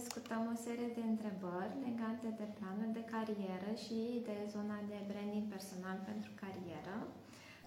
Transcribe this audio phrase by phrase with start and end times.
[0.00, 3.98] discutăm o serie de întrebări legate de planul de carieră și
[4.28, 6.96] de zona de branding personal pentru carieră.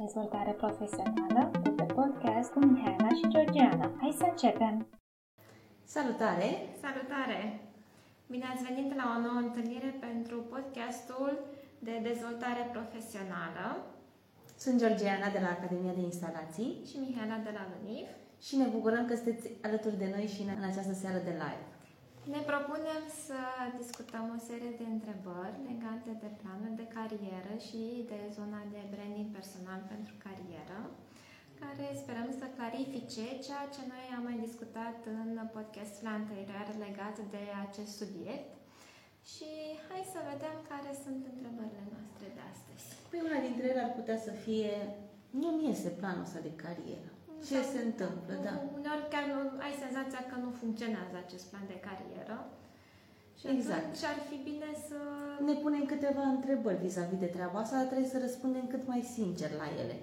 [0.03, 3.87] Dezvoltare profesională de pe podcast cu Mihaela și Georgiana.
[4.01, 4.75] Hai să începem!
[5.95, 6.49] Salutare!
[6.85, 7.39] Salutare!
[8.33, 11.31] Bine ați venit la o nouă întâlnire pentru podcastul
[11.87, 13.65] de dezvoltare profesională.
[14.63, 18.09] Sunt Georgiana de la Academia de Instalații și Mihaela de la UNIF
[18.45, 21.70] și ne bucurăm că sunteți alături de noi și în această seară de live.
[22.23, 23.39] Ne propunem să
[23.81, 29.29] discutăm o serie de întrebări legate de planul de carieră și de zona de branding
[29.37, 30.79] personal pentru carieră,
[31.61, 37.43] care sperăm să clarifice ceea ce noi am mai discutat în podcastul anterior legat de
[37.65, 38.51] acest subiect.
[39.31, 39.49] Și
[39.87, 42.85] hai să vedem care sunt întrebările noastre de astăzi.
[43.09, 44.73] Păi una dintre ele ar putea să fie,
[45.41, 47.10] nu mi iese planul ăsta de carieră.
[47.47, 48.53] Ce se întâmplă, da.
[48.77, 52.37] Uneori chiar nu, ai senzația că nu funcționează acest plan de carieră.
[53.39, 53.89] Și exact.
[53.99, 54.97] Și ar fi bine să...
[55.49, 59.51] Ne punem câteva întrebări vis-a-vis de treaba asta, dar trebuie să răspundem cât mai sincer
[59.61, 59.95] la ele.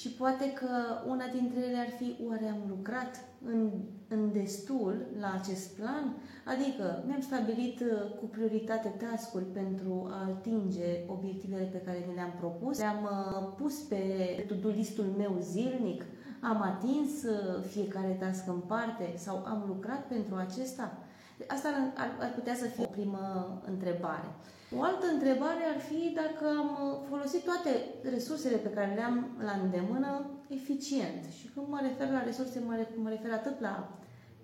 [0.00, 0.70] Și poate că
[1.06, 3.12] una dintre ele ar fi, oare am lucrat
[3.44, 3.70] în,
[4.08, 6.04] în destul la acest plan?
[6.44, 12.34] Adică mi-am stabilit uh, cu prioritate tascuri pentru a atinge obiectivele pe care mi le-am
[12.38, 14.02] propus, le-am uh, pus pe
[14.48, 16.04] to-do listul meu zilnic,
[16.40, 20.98] am atins uh, fiecare task în parte sau am lucrat pentru acesta?
[21.46, 23.22] Asta ar, ar putea să fie o primă
[23.66, 24.28] întrebare.
[24.76, 27.70] O altă întrebare ar fi dacă am uh, folosit toate
[28.14, 31.24] resursele pe care le-am la îndemână eficient.
[31.38, 33.98] Și când mă refer la resurse, mă refer, mă refer atât la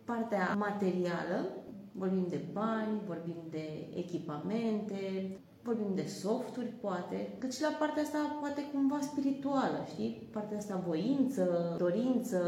[0.04, 1.48] partea materială,
[1.92, 5.00] vorbim de bani, vorbim de echipamente,
[5.68, 10.28] vorbim de softuri, poate, cât și la partea asta, poate cumva spirituală, știi?
[10.36, 11.44] Partea asta voință,
[11.84, 12.38] dorință.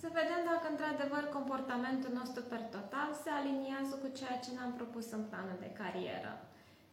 [0.00, 5.06] Să vedem dacă, într-adevăr, comportamentul nostru per total se aliniază cu ceea ce ne-am propus
[5.16, 6.32] în planul de carieră.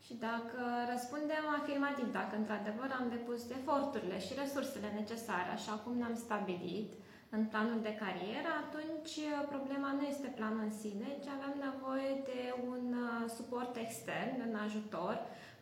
[0.05, 6.17] Și dacă răspundem afirmativ, dacă într-adevăr am depus eforturile și resursele necesare, așa cum ne-am
[6.26, 6.89] stabilit,
[7.37, 12.11] în planul de carieră, atunci uh, problema nu este planul în sine, ci avem nevoie
[12.29, 12.41] de
[12.71, 15.15] un uh, suport extern, un ajutor.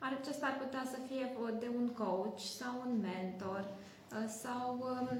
[0.07, 1.25] Acesta ar putea să fie
[1.63, 5.17] de un coach sau un mentor uh, sau um,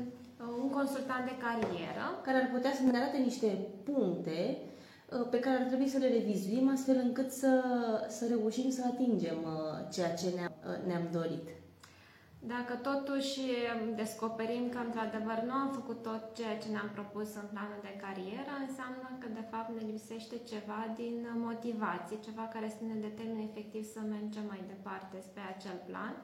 [0.64, 2.06] un consultant de carieră.
[2.26, 3.50] Care ar putea să ne arate niște
[3.90, 4.40] puncte
[5.32, 7.52] pe care ar trebui să le revizuim astfel încât să,
[8.18, 9.40] să reușim să atingem
[9.94, 10.54] ceea ce ne-am,
[10.88, 11.46] ne-am dorit.
[12.40, 13.40] Dacă totuși
[13.96, 18.54] descoperim că într-adevăr nu am făcut tot ceea ce ne-am propus în planul de carieră,
[18.68, 21.16] înseamnă că de fapt ne lipsește ceva din
[21.48, 26.16] motivație, ceva care să ne determine efectiv să mergem mai departe spre acel plan.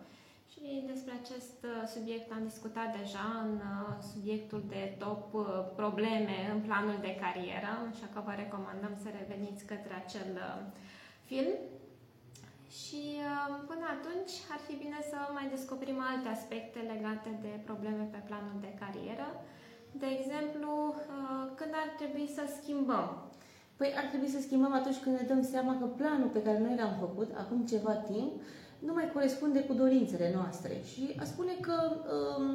[0.51, 6.37] Și despre acest uh, subiect am discutat deja în uh, subiectul de top uh, probleme
[6.53, 10.31] în planul de carieră, așa că vă recomandăm să reveniți către acel
[11.29, 11.51] film
[12.79, 18.03] și uh, până atunci ar fi bine să mai descoperim alte aspecte legate de probleme
[18.13, 19.27] pe planul de carieră.
[20.01, 23.07] De exemplu, uh, când ar trebui să schimbăm.
[23.79, 26.75] Păi ar trebui să schimbăm atunci când ne dăm seama că planul pe care noi
[26.79, 28.31] l-am făcut acum ceva timp
[28.87, 30.73] nu mai corespunde cu dorințele noastre.
[30.91, 31.77] Și a spune că
[32.15, 32.47] um,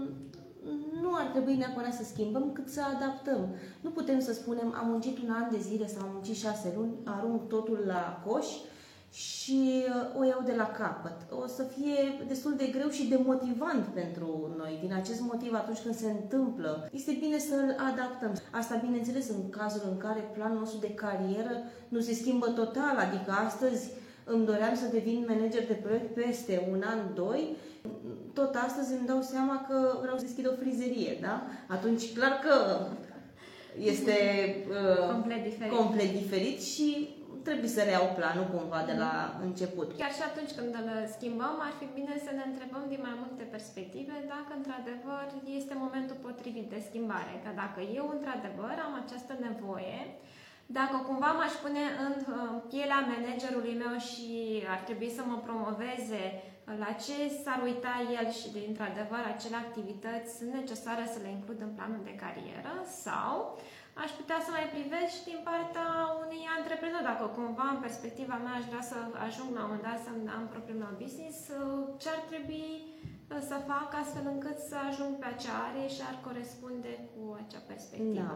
[1.02, 3.42] nu ar trebui neapărat să schimbăm, cât să adaptăm.
[3.80, 6.92] Nu putem să spunem am muncit un an de zile sau am muncit șase luni,
[7.04, 8.46] arunc totul la coș
[9.12, 11.16] și uh, o iau de la capăt.
[11.42, 14.78] O să fie destul de greu și demotivant pentru noi.
[14.80, 18.32] Din acest motiv, atunci când se întâmplă, este bine să-l adaptăm.
[18.50, 23.30] Asta, bineînțeles, în cazul în care planul nostru de carieră nu se schimbă total, adică
[23.30, 23.90] astăzi
[24.24, 27.56] îmi doream să devin manager de proiect peste un an, doi,
[28.32, 31.46] tot astăzi îmi dau seama că vreau să deschid o frizerie, da?
[31.68, 32.86] Atunci, clar că
[33.78, 34.16] este
[34.68, 35.72] uh, complet, diferit.
[35.72, 37.08] complet diferit și
[37.48, 39.12] trebuie să reiau planul cumva de la
[39.48, 39.88] început.
[40.00, 43.44] Chiar și atunci când îl schimbăm, ar fi bine să ne întrebăm din mai multe
[43.54, 45.26] perspective dacă într-adevăr
[45.58, 47.34] este momentul potrivit de schimbare.
[47.44, 50.00] Că dacă eu într-adevăr am această nevoie,
[50.78, 52.14] dacă cumva m-aș pune în
[52.70, 54.30] pielea managerului meu și
[54.74, 56.22] ar trebui să mă promoveze
[56.82, 61.60] la ce s-ar uita el și de într-adevăr acele activități sunt necesare să le includ
[61.66, 62.74] în planul de carieră
[63.04, 63.34] sau
[64.02, 65.88] aș putea să mai privesc și din partea
[66.22, 67.02] unui antreprenor.
[67.10, 70.44] Dacă cumva în perspectiva mea aș vrea să ajung la un moment dat să am
[70.52, 71.38] propriul meu business,
[72.02, 72.68] ce ar trebui
[73.32, 77.62] uh, să fac astfel încât să ajung pe acea are și ar corespunde cu acea
[77.70, 78.30] perspectivă.
[78.30, 78.32] Da.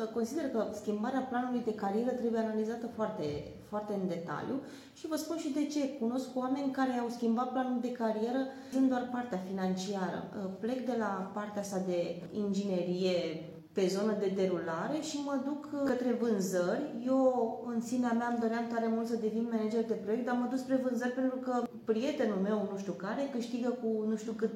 [0.00, 3.26] Uh, consider că schimbarea planului de carieră trebuie analizată foarte,
[3.70, 4.56] foarte în detaliu
[4.98, 5.82] și vă spun și de ce.
[6.02, 8.42] Cunosc oameni care au schimbat planul de carieră
[8.78, 10.20] în doar partea financiară.
[10.24, 12.00] Uh, plec de la partea asta de
[12.44, 13.16] inginerie
[13.72, 16.84] pe zonă de derulare și mă duc uh, către vânzări.
[17.06, 17.24] Eu,
[17.74, 20.58] în sinea mea, îmi doream tare mult să devin manager de proiect, dar mă duc
[20.58, 24.52] spre vânzări pentru că prietenul meu, nu știu care, câștigă cu nu știu cât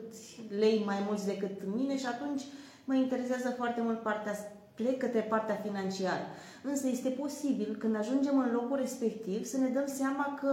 [0.59, 2.43] lei mai mulți decât mine și atunci
[2.85, 4.35] mă interesează foarte mult partea
[4.75, 6.27] plec către partea financiară.
[6.63, 10.51] Însă este posibil, când ajungem în locul respectiv, să ne dăm seama că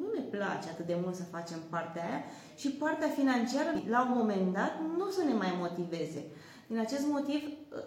[0.00, 2.22] nu ne place atât de mult să facem partea aia
[2.56, 6.24] și partea financiară, la un moment dat, nu o să ne mai motiveze.
[6.70, 7.40] Din acest motiv,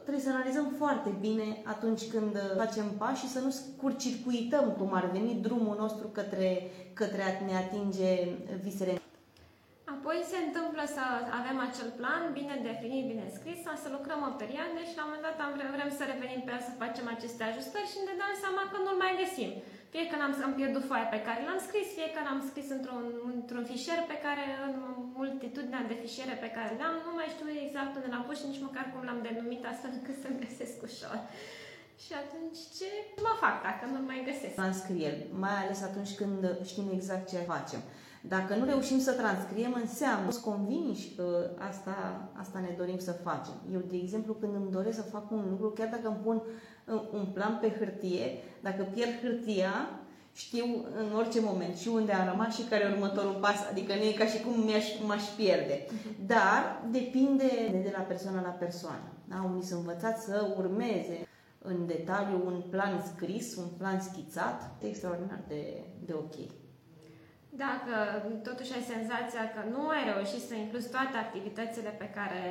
[0.06, 5.06] trebuie să analizăm foarte bine atunci când facem pași și să nu scurcircuităm cum ar
[5.16, 6.50] veni drumul nostru către,
[7.00, 8.12] către a ne atinge
[8.66, 8.94] visele.
[9.96, 11.04] Apoi se întâmplă să
[11.40, 15.26] avem acel plan bine definit, bine scris, să lucrăm o perioadă și la un moment
[15.28, 18.34] dat am vre- vrem să revenim pe el să facem aceste ajustări și ne dăm
[18.44, 19.52] seama că nu-l mai găsim.
[19.94, 23.06] Fie că am am pierdut foaia pe care l-am scris, fie că l-am scris într-un,
[23.34, 24.74] într-un fișier pe care, în
[25.20, 28.66] multitudinea de fișiere pe care le-am, nu mai știu exact unde l-am pus și nici
[28.68, 31.18] măcar cum l-am denumit astfel încât să-l găsesc ușor.
[32.04, 32.90] Și atunci ce
[33.26, 34.56] mă fac dacă nu-l mai găsesc?
[34.62, 36.42] Transcrieri, mai ales atunci când
[36.72, 37.82] știm exact ce facem.
[38.28, 43.54] Dacă nu reușim să transcriem, înseamnă să convinși că asta, asta ne dorim să facem.
[43.74, 46.42] Eu, de exemplu, când îmi doresc să fac un lucru, chiar dacă îmi pun
[46.86, 49.72] uh, un plan pe hârtie, dacă pierd hârtia,
[50.34, 50.66] știu
[50.98, 54.12] în orice moment și unde am rămas și care e următorul pas, adică nu e
[54.12, 55.86] ca și cum mi-aș, m-aș pierde.
[56.26, 57.50] Dar depinde
[57.84, 59.12] de la persoană la persoană.
[59.30, 59.48] Da?
[59.52, 61.28] Unii sunt învățați să urmeze
[61.62, 66.36] în detaliu un plan scris, un plan schițat, e extraordinar de, de ok.
[67.54, 67.94] Dacă
[68.44, 72.42] totuși ai senzația că nu ai reușit să incluzi toate activitățile pe care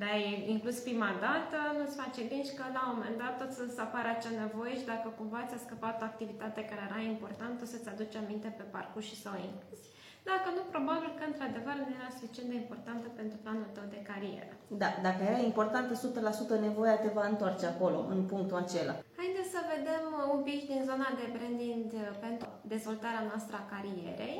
[0.00, 4.08] le-ai inclus prima dată, nu-ți face griji că la un moment dat tot să-ți apară
[4.08, 8.48] acea nevoie și dacă cumva ți-a scăpat o activitate care era importantă, să-ți aduci aminte
[8.56, 9.88] pe parcurs și să o incluzi.
[10.32, 14.52] Dacă nu, probabil că într-adevăr nu era suficient de importantă pentru planul tău de carieră.
[14.82, 18.94] Da, dacă era importantă 100%, nevoia te va întoarce acolo, în punctul acela.
[19.20, 20.04] Haideți să vedem
[20.34, 21.86] un pic din zona de branding
[22.26, 24.38] pentru dezvoltarea noastră a carierei.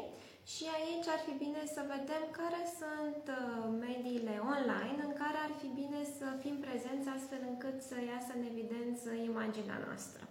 [0.55, 3.39] Și aici ar fi bine să vedem care sunt uh,
[3.87, 8.45] mediile online în care ar fi bine să fim prezenți astfel încât să iasă în
[8.53, 10.23] evidență imaginea noastră.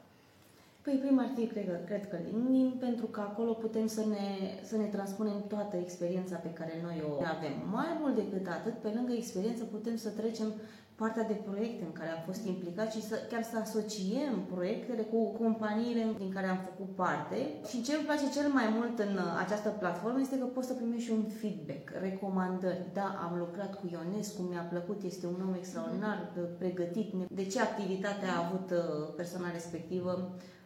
[0.87, 4.27] Păi prima ar fi, cred, cred că LinkedIn, pentru că acolo putem să ne,
[4.69, 7.55] să ne transpunem toată experiența pe care noi o avem.
[7.71, 10.49] Mai mult decât atât, pe lângă experiență, putem să trecem
[10.95, 15.19] partea de proiecte în care am fost implicat și să, chiar să asociem proiectele cu
[15.41, 17.37] companiile din care am făcut parte.
[17.69, 19.13] Și ce îmi place cel mai mult în
[19.43, 22.89] această platformă este că poți să primești și un feedback, recomandări.
[22.93, 26.17] Da, am lucrat cu Ionescu, mi-a plăcut, este un om extraordinar,
[26.57, 27.09] pregătit.
[27.39, 28.79] De ce activitate a avut uh,
[29.15, 30.11] persoana respectivă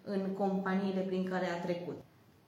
[0.03, 1.98] în companiile prin care a trecut.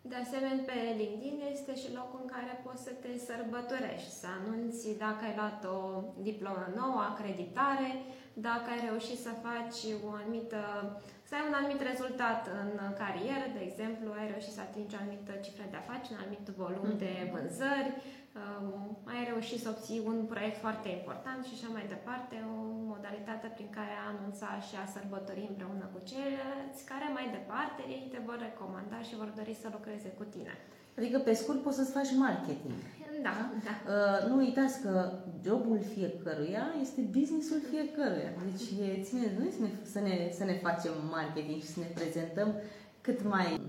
[0.01, 4.97] De asemenea, pe LinkedIn este și locul în care poți să te sărbătorești, să anunți
[5.05, 5.79] dacă ai luat o
[6.29, 7.89] diplomă nouă, acreditare,
[8.33, 10.61] dacă ai reușit să faci o anumită,
[11.33, 12.71] să ai un anumit rezultat în
[13.01, 16.87] carieră, de exemplu, ai reușit să atingi o anumită cifră de afaceri, un anumit volum
[17.03, 17.29] de Mhm.
[17.33, 17.91] vânzări,
[18.41, 18.67] um,
[19.13, 22.55] ai reușit să obții un proiect foarte important și așa mai departe, o
[22.93, 28.03] modalitate prin care a anunța și a sărbători împreună cu ceilalți, care mai departe ei
[28.11, 30.53] te vor recomanda și vor dori să lucreze cu tine.
[30.99, 32.79] Adică, pe scurt, poți să-ți faci marketing.
[33.21, 33.35] Da,
[33.67, 33.73] da.
[33.93, 35.11] Uh, nu uitați că
[35.45, 38.31] jobul fiecăruia este businessul fiecăruia.
[38.49, 41.79] Deci e, ține de noi să ne, să, ne, să ne facem marketing și să
[41.79, 42.49] ne prezentăm
[43.01, 43.61] cât mai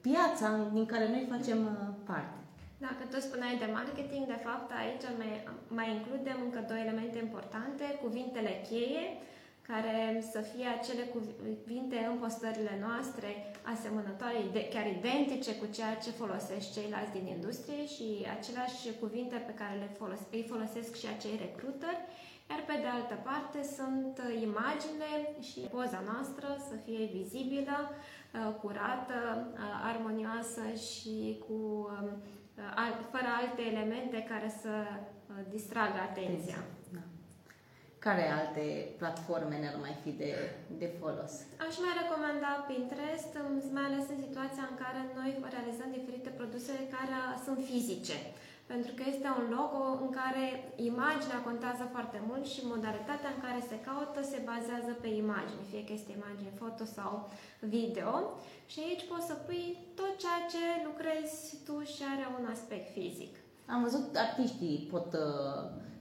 [0.00, 2.38] piața din care noi facem uh, parte.
[2.86, 5.32] Dacă tu spuneai de marketing, de fapt aici mai,
[5.78, 9.04] mai includem încă două elemente importante, cuvintele cheie,
[9.66, 13.30] care să fie acele cuvinte în postările noastre
[13.72, 14.38] asemănătoare,
[14.74, 19.90] chiar identice cu ceea ce folosesc ceilalți din industrie și aceleași cuvinte pe care le
[19.98, 22.02] folos- îi folosesc și acei recruteri,
[22.50, 24.14] iar pe de altă parte sunt
[24.48, 25.10] imagine
[25.48, 27.78] și poza noastră să fie vizibilă,
[28.60, 29.18] curată,
[29.90, 31.58] armonioasă și cu
[33.10, 34.72] fără alte elemente care să
[35.50, 36.60] distragă atenția.
[38.00, 38.06] Da.
[38.06, 38.64] Care alte
[39.00, 40.32] platforme ne-ar mai fi de,
[40.82, 41.34] de folos?
[41.66, 43.32] Aș mai recomanda Pinterest,
[43.76, 48.18] mai ales în situația în care noi realizăm diferite produse care sunt fizice.
[48.72, 49.72] Pentru că este un loc
[50.04, 50.44] în care
[50.90, 55.82] imaginea contează foarte mult și modalitatea în care se caută se bazează pe imagine, fie
[55.86, 57.12] că este imagine foto sau
[57.74, 58.12] video.
[58.72, 59.64] Și aici poți să pui
[59.98, 63.34] tot ceea ce lucrezi tu și are un aspect fizic.
[63.74, 65.10] Am văzut artiștii pot,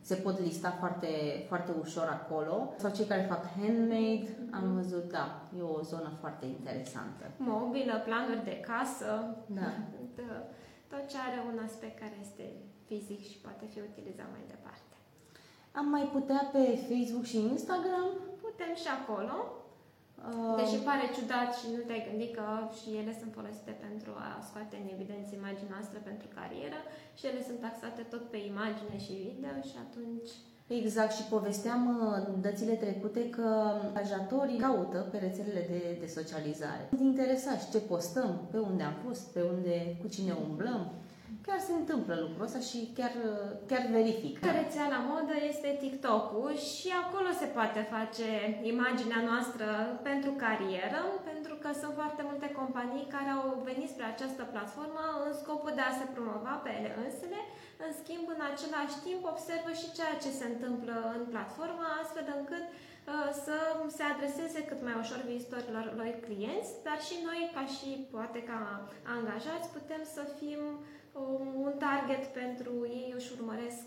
[0.02, 1.08] se pot lista foarte,
[1.48, 6.46] foarte ușor acolo sau cei care fac handmade, am văzut, da, e o zonă foarte
[6.46, 7.24] interesantă.
[7.38, 9.70] Mobilă, planuri de casă, da.
[10.92, 12.46] tot ce are un aspect care este
[12.88, 14.96] fizic și poate fi utilizat mai departe.
[15.72, 18.10] Am mai putea pe Facebook și Instagram?
[18.60, 19.36] putem și acolo.
[20.28, 22.46] Uh, Deși pare ciudat și nu te-ai gândit că
[22.80, 26.80] și ele sunt folosite pentru a scoate în evidență imaginea noastră pentru carieră
[27.18, 30.32] și ele sunt taxate tot pe imagine și video și atunci
[30.82, 33.48] Exact, și povesteam uh, în dățile trecute că
[33.88, 36.84] angajatorii caută pe rețelele de, de socializare.
[36.90, 40.92] Sunt interesați ce postăm, pe unde am fost, pe unde, cu cine umblăm.
[41.46, 44.36] Chiar se întâmplă lucrul ăsta și chiar, uh, chiar verific.
[44.60, 48.30] Rețea la modă este TikTok-ul și acolo se poate face
[48.74, 49.68] imaginea noastră
[50.10, 55.34] pentru carieră, pentru că sunt foarte multe companii care au venit spre această platformă în
[55.42, 57.40] scopul de a se promova pe ele însele.
[57.86, 62.66] În schimb, în același timp, observă și ceea ce se întâmplă în platformă, astfel încât
[62.70, 63.58] uh, să
[63.98, 68.60] se adreseze cât mai ușor viitorilor lor clienți, dar și noi, ca și poate ca
[69.16, 70.78] angajați, putem să fim um,
[71.66, 73.86] un target pentru ei, își urmăresc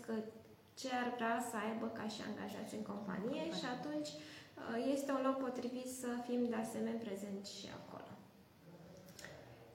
[0.79, 5.23] ce ar vrea să aibă ca și angajați în companie și atunci uh, este un
[5.27, 8.11] loc potrivit să fim de asemenea prezenți și acolo.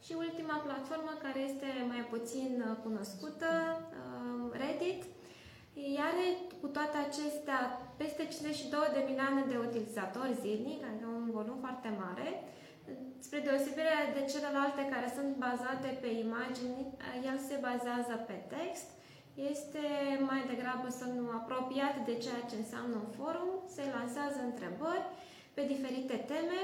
[0.04, 3.50] Și ultima platformă care este mai puțin uh, cunoscută,
[4.00, 5.02] um, Reddit,
[6.08, 6.26] are
[6.60, 7.60] cu toate acestea
[7.96, 12.28] peste 52 de milioane de utilizatori zilnic, adică un volum foarte mare,
[13.26, 16.80] Spre deosebire de celelalte care sunt bazate pe imagini,
[17.30, 18.88] el se bazează pe text,
[19.52, 19.84] este
[20.30, 25.06] mai degrabă nu apropiat de ceea ce înseamnă un forum, se lansează întrebări
[25.54, 26.60] pe diferite teme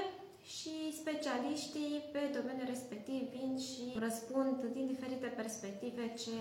[0.53, 6.39] și specialiștii pe domeniul respectiv vin și răspund din diferite perspective ce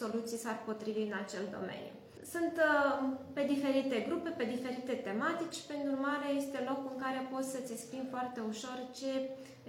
[0.00, 1.94] soluții s-ar potrivi în acel domeniu.
[2.32, 7.50] Sunt uh, pe diferite grupe, pe diferite tematici, pentru urmare este locul în care poți
[7.50, 9.12] să-ți exprimi foarte ușor ce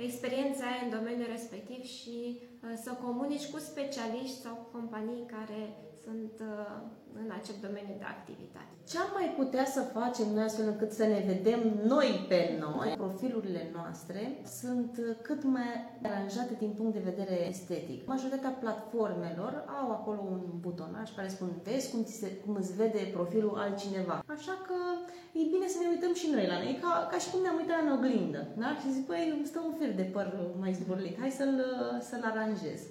[0.07, 5.61] experiență ai în domeniul respectiv și uh, să comunici cu specialiști sau cu companii care
[6.03, 6.75] sunt uh,
[7.21, 8.71] în acel domeniu de activitate.
[8.89, 11.61] Ce am mai putea să facem noi astfel încât să ne vedem
[11.93, 12.93] noi pe noi?
[13.03, 14.21] Profilurile noastre
[14.59, 14.91] sunt
[15.21, 15.69] cât mai
[16.03, 18.07] aranjate din punct de vedere estetic.
[18.07, 23.09] Majoritatea platformelor au acolo un butonaj care spun vezi cum, ți se, cum îți vede
[23.13, 24.23] profilul altcineva.
[24.27, 24.77] Așa că
[25.39, 27.81] e bine să ne uităm și noi la noi, ca, ca și cum ne-am uitat
[27.81, 28.41] în oglindă.
[28.57, 28.69] Da?
[28.81, 30.27] Și zic, păi, îmi stă un fel de păr
[30.59, 31.55] mai zburlic, hai să-l,
[32.09, 32.81] să-l aranjez.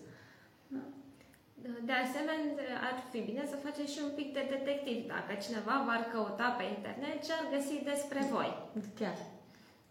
[1.62, 5.08] De asemenea, ar fi bine să faceți și un pic de detectiv.
[5.08, 8.50] Dacă cineva v-ar căuta pe internet, ce ar găsi despre voi?
[8.98, 9.16] Chiar.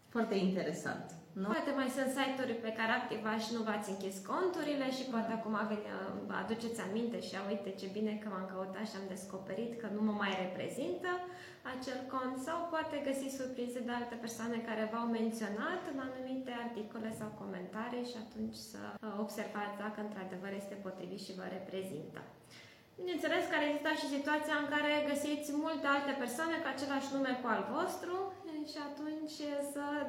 [0.08, 1.19] Foarte interesant.
[1.38, 1.48] Nu?
[1.52, 5.56] Poate mai sunt site-uri pe care activați și nu v-ați închis conturile și poate acum
[6.28, 9.86] vă aduceți aminte și a uite ce bine că m-am căutat și am descoperit că
[9.96, 11.10] nu mă mai reprezintă
[11.74, 17.10] acel cont sau poate găsi surprize de alte persoane care v-au menționat în anumite articole
[17.20, 22.20] sau comentarii și atunci să uh, observați dacă într-adevăr este potrivit și vă reprezintă.
[23.00, 27.32] Bineînțeles că ar exista și situația în care găsiți multe alte persoane cu același nume
[27.40, 28.16] cu al vostru
[28.70, 29.59] și atunci să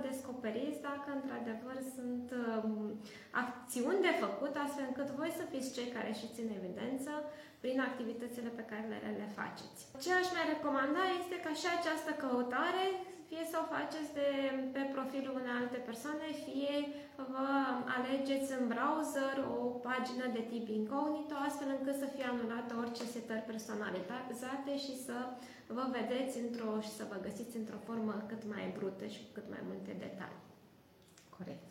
[0.10, 2.72] descoperiți dacă într-adevăr sunt um,
[3.44, 7.12] acțiuni de făcut astfel încât voi să fiți cei care și țin evidență
[7.64, 9.82] prin activitățile pe care le, le faceți.
[10.04, 12.86] Ce aș mai recomanda este ca și această căutare
[13.32, 14.30] fie să o faceți de,
[14.76, 16.76] pe profilul unei alte persoane, fie
[17.34, 17.48] vă
[17.98, 23.50] alegeți în browser o pagină de tip incognito, astfel încât să fie anulată orice setări
[23.52, 25.18] personalizate și să
[25.78, 29.48] vă vedeți într-o și să vă găsiți într-o formă cât mai brută și cu cât
[29.54, 30.46] mai multe detalii.
[31.38, 31.68] Corect.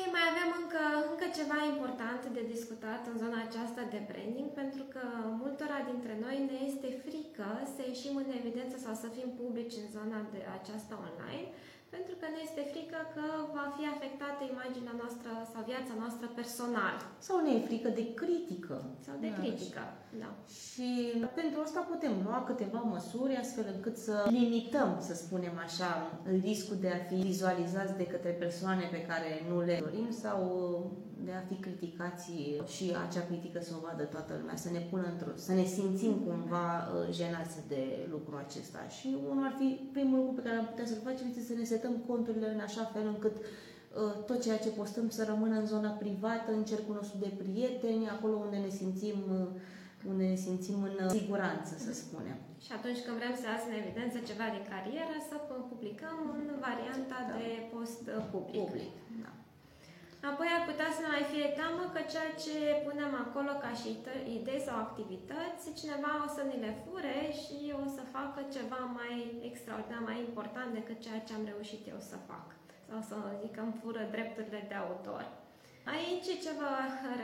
[0.00, 0.82] Ei, mai avem încă,
[1.12, 5.02] încă ceva important de discutat în zona aceasta de branding, pentru că
[5.42, 9.88] multora dintre noi ne este frică să ieșim în evidență sau să fim publici în
[9.98, 11.48] zona de aceasta online,
[11.94, 13.26] pentru că ne este frică că
[13.56, 17.02] va fi afectată imaginea noastră sau viața noastră personală.
[17.26, 18.76] Sau ne e frică de critică.
[19.06, 19.84] Sau de da, critică,
[20.22, 20.30] da.
[20.62, 20.88] Și
[21.38, 25.90] pentru asta putem lua câteva măsuri astfel încât să limităm, să spunem așa,
[26.46, 30.38] riscul de a fi vizualizați de către persoane pe care nu le dorim sau
[31.26, 32.32] de a fi criticați
[32.74, 36.14] și acea critică să o vadă toată lumea, să ne pună într-o, să ne simțim
[36.26, 38.80] cumva uh, jenați de lucrul acesta.
[38.96, 41.64] Și unul ar fi primul lucru pe care am putea să-l facem este să ne
[41.76, 45.90] setăm conturile în așa fel încât uh, tot ceea ce postăm să rămână în zona
[46.02, 49.48] privată, în cercul nostru de prieteni, acolo unde ne simțim uh,
[50.10, 52.38] unde ne simțim în siguranță, să spunem.
[52.64, 55.36] Și atunci când vrem să iasă în evidență ceva din carieră, să
[55.70, 57.34] publicăm în varianta da.
[57.38, 58.02] de post
[58.32, 58.60] public.
[58.62, 58.92] public.
[59.24, 59.30] Da.
[60.30, 62.56] Apoi ar putea să ne mai fie teamă că ceea ce
[62.86, 63.88] punem acolo ca și
[64.38, 69.14] idei sau activități, cineva o să ne le fure și o să facă ceva mai
[69.48, 72.46] extraordinar, mai important decât ceea ce am reușit eu să fac.
[72.88, 75.22] Sau să zic că îmi fură drepturile de autor.
[75.94, 76.70] Aici ce vă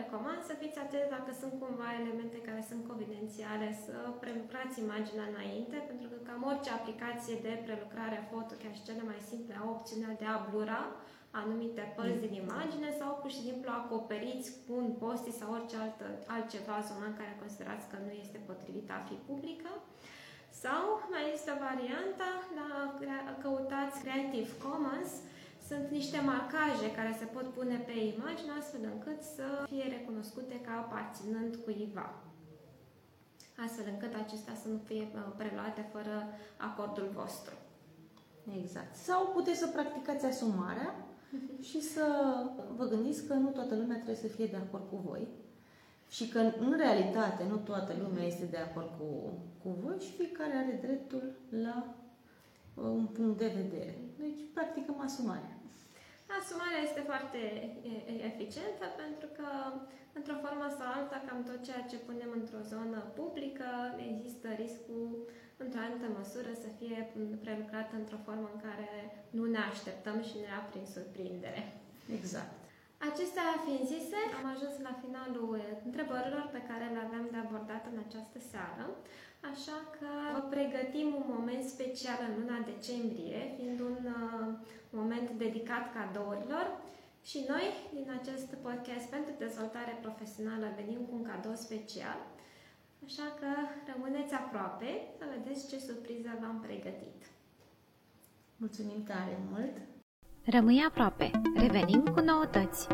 [0.01, 5.77] recomand să fiți atenți dacă sunt cumva elemente care sunt confidențiale, să prelucrați imaginea înainte,
[5.91, 10.13] pentru că cam orice aplicație de prelucrare foto, chiar și cele mai simple, au opțiunea
[10.21, 10.83] de a blura
[11.41, 16.07] anumite părți din imagine sau pur și simplu acoperiți cu un post sau orice altă,
[16.35, 19.71] altceva zona în care considerați că nu este potrivită a fi publică.
[20.65, 22.71] Sau mai este varianta, da,
[23.43, 25.11] căutați Creative Commons,
[25.69, 30.73] sunt niște marcaje care se pot pune pe imagine astfel încât să fie recunoscute ca
[30.85, 32.09] aparținând cuiva.
[33.65, 36.15] Astfel încât acestea să nu fie uh, preluate fără
[36.57, 37.55] acordul vostru.
[38.63, 38.95] Exact.
[38.97, 40.95] Sau puteți să practicați asumarea
[41.61, 42.05] și să
[42.77, 45.29] vă gândiți că nu toată lumea trebuie să fie de acord cu voi
[46.17, 49.09] și că în realitate nu toată lumea este de acord cu,
[49.63, 51.25] cu voi și fiecare are dreptul
[51.67, 51.77] la
[52.75, 53.95] uh, un punct de vedere.
[54.19, 55.53] Deci practicăm asumarea.
[56.41, 57.41] Asumarea este foarte
[58.31, 59.49] eficientă pentru că,
[60.19, 63.69] într-o formă sau alta, cam tot ceea ce punem într-o zonă publică,
[64.13, 65.11] există riscul,
[65.65, 66.99] într-o anumită măsură, să fie
[67.45, 68.91] prelucrat într-o formă în care
[69.37, 71.63] nu ne așteptăm și ne ia prin surprindere.
[72.19, 72.53] Exact.
[73.11, 77.99] Acestea fiind zise, am ajuns la finalul întrebărilor pe care le aveam de abordat în
[78.07, 78.85] această seară,
[79.51, 84.47] așa că vă pregătim un moment special în luna decembrie, fiind un uh,
[84.99, 86.67] moment dedicat cadourilor
[87.31, 87.67] și noi,
[87.99, 92.19] din acest podcast pentru dezvoltare profesională, venim cu un cadou special,
[93.05, 93.47] așa că
[93.93, 97.21] rămâneți aproape să vedeți ce surpriză v-am pregătit.
[98.57, 99.77] Mulțumim tare mult!
[100.45, 101.31] Rămâi aproape!
[101.55, 102.89] Revenim cu noutăți!